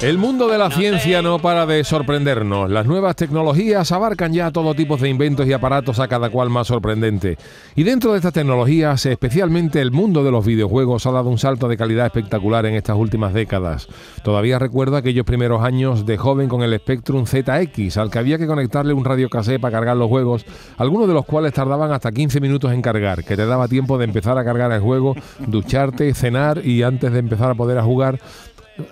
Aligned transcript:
El 0.00 0.18
mundo 0.18 0.48
de 0.48 0.58
la 0.58 0.70
ciencia 0.70 1.22
no 1.22 1.38
para 1.38 1.66
de 1.66 1.82
sorprendernos. 1.84 2.68
Las 2.68 2.84
nuevas 2.84 3.14
tecnologías 3.14 3.90
abarcan 3.92 4.32
ya 4.32 4.50
todo 4.50 4.74
tipo 4.74 4.96
de 4.96 5.08
inventos 5.08 5.46
y 5.46 5.52
aparatos 5.52 6.00
a 6.00 6.08
cada 6.08 6.30
cual 6.30 6.50
más 6.50 6.66
sorprendente. 6.66 7.38
Y 7.76 7.84
dentro 7.84 8.10
de 8.10 8.18
estas 8.18 8.32
tecnologías, 8.32 9.06
especialmente 9.06 9.80
el 9.80 9.92
mundo 9.92 10.24
de 10.24 10.32
los 10.32 10.44
videojuegos 10.44 11.06
ha 11.06 11.12
dado 11.12 11.30
un 11.30 11.38
salto 11.38 11.68
de 11.68 11.76
calidad 11.76 12.06
espectacular 12.06 12.66
en 12.66 12.74
estas 12.74 12.96
últimas 12.96 13.32
décadas. 13.32 13.86
Todavía 14.24 14.58
recuerdo 14.58 14.96
aquellos 14.96 15.24
primeros 15.24 15.62
años 15.62 16.04
de 16.04 16.18
joven 16.18 16.48
con 16.48 16.62
el 16.62 16.76
Spectrum 16.76 17.24
ZX, 17.24 17.96
al 17.96 18.10
que 18.10 18.18
había 18.18 18.36
que 18.36 18.48
conectarle 18.48 18.94
un 18.94 19.04
radiocassette 19.04 19.60
para 19.60 19.78
cargar 19.78 19.96
los 19.96 20.08
juegos, 20.08 20.44
algunos 20.76 21.06
de 21.06 21.14
los 21.14 21.24
cuales 21.24 21.54
tardaban 21.54 21.92
hasta 21.92 22.10
15 22.10 22.40
minutos 22.40 22.72
en 22.72 22.82
cargar, 22.82 23.24
que 23.24 23.36
te 23.36 23.46
daba 23.46 23.68
tiempo 23.68 23.96
de 23.96 24.06
empezar 24.06 24.36
a 24.38 24.44
cargar 24.44 24.72
el 24.72 24.80
juego, 24.80 25.14
ducharte, 25.46 26.12
cenar 26.14 26.66
y 26.66 26.82
antes 26.82 27.12
de 27.12 27.20
empezar 27.20 27.52
a 27.52 27.54
poder 27.54 27.78
a 27.78 27.84
jugar 27.84 28.18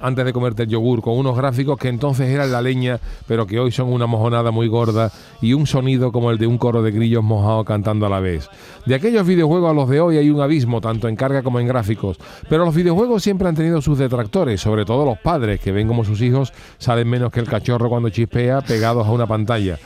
antes 0.00 0.24
de 0.24 0.32
comerte 0.32 0.64
el 0.64 0.68
yogur, 0.68 1.02
con 1.02 1.16
unos 1.16 1.36
gráficos 1.36 1.78
que 1.78 1.88
entonces 1.88 2.28
eran 2.28 2.52
la 2.52 2.62
leña, 2.62 3.00
pero 3.26 3.46
que 3.46 3.58
hoy 3.58 3.72
son 3.72 3.92
una 3.92 4.06
mojonada 4.06 4.50
muy 4.50 4.68
gorda 4.68 5.10
y 5.40 5.52
un 5.52 5.66
sonido 5.66 6.12
como 6.12 6.30
el 6.30 6.38
de 6.38 6.46
un 6.46 6.58
coro 6.58 6.82
de 6.82 6.90
grillos 6.90 7.22
mojados 7.22 7.64
cantando 7.64 8.06
a 8.06 8.08
la 8.08 8.20
vez. 8.20 8.48
De 8.86 8.94
aquellos 8.94 9.26
videojuegos 9.26 9.70
a 9.70 9.74
los 9.74 9.88
de 9.88 10.00
hoy 10.00 10.16
hay 10.16 10.30
un 10.30 10.40
abismo, 10.40 10.80
tanto 10.80 11.08
en 11.08 11.16
carga 11.16 11.42
como 11.42 11.60
en 11.60 11.66
gráficos, 11.66 12.18
pero 12.48 12.64
los 12.64 12.74
videojuegos 12.74 13.22
siempre 13.22 13.48
han 13.48 13.54
tenido 13.54 13.80
sus 13.82 13.98
detractores, 13.98 14.60
sobre 14.60 14.84
todo 14.84 15.04
los 15.04 15.18
padres, 15.18 15.60
que 15.60 15.72
ven 15.72 15.88
como 15.88 16.04
sus 16.04 16.20
hijos 16.20 16.52
salen 16.78 17.08
menos 17.08 17.32
que 17.32 17.40
el 17.40 17.48
cachorro 17.48 17.88
cuando 17.88 18.08
chispea 18.08 18.60
pegados 18.60 19.06
a 19.06 19.10
una 19.10 19.26
pantalla. 19.26 19.78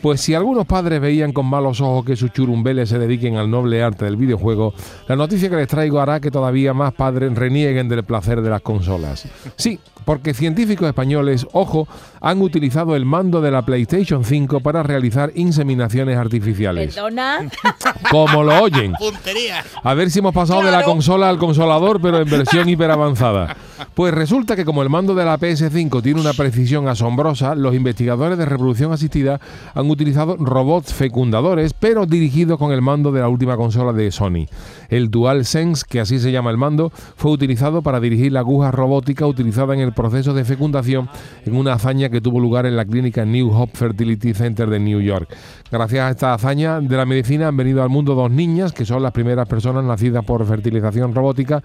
Pues 0.00 0.20
si 0.20 0.34
algunos 0.34 0.66
padres 0.66 1.00
veían 1.00 1.32
con 1.32 1.46
malos 1.46 1.80
ojos 1.80 2.04
que 2.04 2.16
sus 2.16 2.32
churumbeles 2.32 2.88
se 2.88 2.98
dediquen 2.98 3.36
al 3.36 3.50
noble 3.50 3.82
arte 3.82 4.04
del 4.04 4.16
videojuego, 4.16 4.74
la 5.08 5.16
noticia 5.16 5.50
que 5.50 5.56
les 5.56 5.68
traigo 5.68 6.00
hará 6.00 6.20
que 6.20 6.30
todavía 6.30 6.74
más 6.74 6.92
padres 6.92 7.34
renieguen 7.34 7.88
del 7.88 8.04
placer 8.04 8.42
de 8.42 8.50
las 8.50 8.62
consolas. 8.62 9.26
Sí, 9.56 9.78
porque 10.04 10.34
científicos 10.34 10.88
españoles, 10.88 11.46
ojo, 11.52 11.86
han 12.20 12.40
utilizado 12.40 12.96
el 12.96 13.04
mando 13.04 13.40
de 13.40 13.50
la 13.50 13.62
PlayStation 13.62 14.24
5 14.24 14.60
para 14.60 14.82
realizar 14.82 15.32
inseminaciones 15.34 16.16
artificiales. 16.16 16.94
¿Perdona? 16.94 17.48
Como 18.10 18.42
lo 18.42 18.62
oyen. 18.62 18.92
Puntería. 18.94 19.64
A 19.82 19.94
ver 19.94 20.10
si 20.10 20.18
hemos 20.18 20.34
pasado 20.34 20.62
de 20.62 20.70
la 20.70 20.82
consola 20.82 21.28
al 21.28 21.38
consolador, 21.38 22.00
pero 22.00 22.20
en 22.20 22.28
versión 22.28 22.68
hiperavanzada. 22.68 23.56
Pues 23.94 24.14
resulta 24.14 24.56
que 24.56 24.64
como 24.64 24.82
el 24.82 24.90
mando 24.90 25.14
de 25.14 25.24
la 25.24 25.38
PS5 25.38 26.02
tiene 26.02 26.20
una 26.20 26.32
precisión 26.32 26.88
asombrosa, 26.88 27.54
los 27.54 27.74
investigadores 27.74 28.38
de 28.38 28.46
reproducción 28.46 28.92
asistida 28.92 29.40
han 29.74 29.90
utilizado 29.90 30.36
robots 30.36 30.92
fecundadores, 30.92 31.74
pero 31.74 32.06
dirigidos 32.06 32.58
con 32.58 32.72
el 32.72 32.82
mando 32.82 33.12
de 33.12 33.20
la 33.20 33.28
última 33.28 33.56
consola 33.56 33.92
de 33.92 34.10
Sony. 34.10 34.46
El 34.88 35.10
DualSense, 35.10 35.84
que 35.88 36.00
así 36.00 36.18
se 36.18 36.32
llama 36.32 36.50
el 36.50 36.58
mando, 36.58 36.92
fue 37.16 37.30
utilizado 37.30 37.82
para 37.82 38.00
dirigir 38.00 38.32
la 38.32 38.40
aguja 38.40 38.70
robótica 38.70 39.26
utilizada 39.26 39.74
en 39.74 39.80
el 39.80 39.92
proceso 39.92 40.34
de 40.34 40.44
fecundación 40.44 41.08
en 41.44 41.56
una 41.56 41.74
hazaña 41.74 42.08
que 42.08 42.20
tuvo 42.20 42.40
lugar 42.40 42.66
en 42.66 42.76
la 42.76 42.84
clínica 42.84 43.24
New 43.24 43.50
Hope 43.50 43.76
Fertility 43.76 44.34
Center 44.34 44.68
de 44.68 44.80
New 44.80 45.00
York. 45.00 45.28
Gracias 45.70 46.04
a 46.04 46.10
esta 46.10 46.34
hazaña 46.34 46.80
de 46.80 46.96
la 46.96 47.06
medicina 47.06 47.48
han 47.48 47.56
venido 47.56 47.82
al 47.82 47.88
mundo 47.88 48.14
dos 48.14 48.30
niñas, 48.30 48.72
que 48.72 48.84
son 48.84 49.02
las 49.02 49.12
primeras 49.12 49.48
personas 49.48 49.84
nacidas 49.84 50.24
por 50.24 50.46
fertilización 50.46 51.14
robótica, 51.14 51.62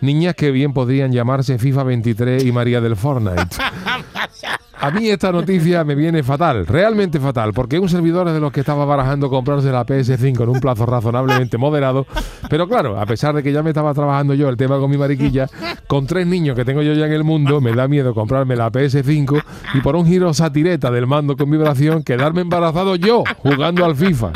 niñas 0.00 0.34
que 0.34 0.50
bien 0.50 0.72
podrían 0.72 1.12
llamarse 1.12 1.58
FIFA 1.60 1.84
23 1.84 2.44
y 2.44 2.52
María 2.52 2.80
del 2.80 2.96
Fortnite. 2.96 3.56
A 4.82 4.90
mí 4.90 5.10
esta 5.10 5.30
noticia 5.30 5.84
me 5.84 5.94
viene 5.94 6.22
fatal, 6.22 6.66
realmente 6.66 7.20
fatal, 7.20 7.52
porque 7.52 7.78
un 7.78 7.90
servidor 7.90 8.28
es 8.28 8.34
de 8.34 8.40
los 8.40 8.50
que 8.50 8.60
estaba 8.60 8.86
barajando 8.86 9.28
comprarse 9.28 9.70
la 9.70 9.84
PS5 9.84 10.42
en 10.42 10.48
un 10.48 10.58
plazo 10.58 10.86
razonablemente 10.86 11.58
moderado, 11.58 12.06
pero 12.48 12.66
claro, 12.66 12.98
a 12.98 13.04
pesar 13.04 13.34
de 13.34 13.42
que 13.42 13.52
ya 13.52 13.62
me 13.62 13.70
estaba 13.70 13.92
trabajando 13.92 14.32
yo 14.32 14.48
el 14.48 14.56
tema 14.56 14.78
con 14.78 14.90
mi 14.90 14.96
mariquilla, 14.96 15.48
con 15.86 16.06
tres 16.06 16.26
niños 16.26 16.56
que 16.56 16.64
tengo 16.64 16.80
yo 16.80 16.94
ya 16.94 17.04
en 17.04 17.12
el 17.12 17.24
mundo, 17.24 17.60
me 17.60 17.74
da 17.74 17.88
miedo 17.88 18.14
comprarme 18.14 18.56
la 18.56 18.72
PS5 18.72 19.42
y 19.74 19.80
por 19.82 19.96
un 19.96 20.06
giro 20.06 20.32
satireta 20.32 20.90
del 20.90 21.06
mando 21.06 21.36
con 21.36 21.50
vibración 21.50 22.02
quedarme 22.02 22.40
embarazado 22.40 22.96
yo 22.96 23.22
jugando 23.36 23.84
al 23.84 23.94
FIFA. 23.94 24.32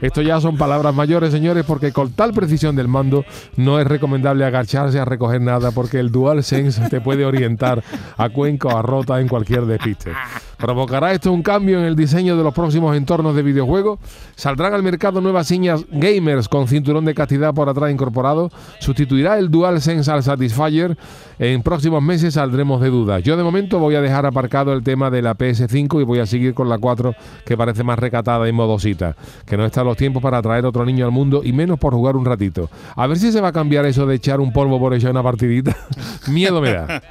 Esto 0.00 0.22
ya 0.22 0.40
son 0.40 0.56
palabras 0.56 0.94
mayores, 0.94 1.30
señores, 1.32 1.64
porque 1.66 1.92
con 1.92 2.12
tal 2.12 2.32
precisión 2.32 2.76
del 2.76 2.88
mando 2.88 3.24
no 3.56 3.78
es 3.78 3.86
recomendable 3.86 4.44
agacharse 4.44 4.98
a 4.98 5.04
recoger 5.04 5.40
nada 5.40 5.70
porque 5.72 5.98
el 5.98 6.10
DualSense 6.10 6.88
te 6.88 7.00
puede 7.00 7.24
orientar 7.24 7.82
a 8.16 8.28
Cuenca 8.30 8.68
o 8.68 8.76
a 8.76 8.82
Rota 8.82 9.20
en 9.20 9.28
cualquier 9.28 9.66
despiste. 9.66 10.12
¿Provocará 10.60 11.12
esto 11.12 11.32
un 11.32 11.42
cambio 11.42 11.78
en 11.78 11.86
el 11.86 11.96
diseño 11.96 12.36
de 12.36 12.44
los 12.44 12.52
próximos 12.52 12.94
entornos 12.94 13.34
de 13.34 13.42
videojuegos? 13.42 13.98
¿Saldrán 14.36 14.74
al 14.74 14.82
mercado 14.82 15.22
nuevas 15.22 15.46
sillas 15.46 15.86
gamers 15.90 16.48
con 16.48 16.68
cinturón 16.68 17.06
de 17.06 17.14
castidad 17.14 17.54
por 17.54 17.70
atrás 17.70 17.90
incorporado? 17.90 18.50
¿Sustituirá 18.78 19.38
el 19.38 19.50
DualSense 19.50 20.10
al 20.10 20.22
Satisfyer? 20.22 20.98
En 21.38 21.62
próximos 21.62 22.02
meses 22.02 22.34
saldremos 22.34 22.82
de 22.82 22.90
dudas. 22.90 23.22
Yo 23.22 23.38
de 23.38 23.42
momento 23.42 23.78
voy 23.78 23.94
a 23.94 24.02
dejar 24.02 24.26
aparcado 24.26 24.74
el 24.74 24.82
tema 24.82 25.10
de 25.10 25.22
la 25.22 25.34
PS5 25.34 26.02
y 26.02 26.04
voy 26.04 26.18
a 26.18 26.26
seguir 26.26 26.52
con 26.52 26.68
la 26.68 26.76
4 26.76 27.14
que 27.46 27.56
parece 27.56 27.82
más 27.82 27.98
recatada 27.98 28.46
y 28.46 28.52
modosita, 28.52 29.16
que 29.46 29.56
no 29.56 29.64
está 29.64 29.80
a 29.80 29.84
los 29.84 29.96
tiempos 29.96 30.22
para 30.22 30.42
traer 30.42 30.66
otro 30.66 30.84
niño 30.84 31.06
al 31.06 31.10
mundo 31.10 31.40
y 31.42 31.54
menos 31.54 31.78
por 31.78 31.94
jugar 31.94 32.16
un 32.16 32.26
ratito. 32.26 32.68
A 32.96 33.06
ver 33.06 33.18
si 33.18 33.32
se 33.32 33.40
va 33.40 33.48
a 33.48 33.52
cambiar 33.52 33.86
eso 33.86 34.04
de 34.04 34.16
echar 34.16 34.40
un 34.40 34.52
polvo 34.52 34.78
por 34.78 34.92
echar 34.92 35.12
una 35.12 35.22
partidita. 35.22 35.74
Miedo 36.28 36.60
me 36.60 36.72
da. 36.72 37.02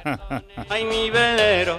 Ay, 0.68 0.84
mi 0.84 1.10
velero, 1.10 1.78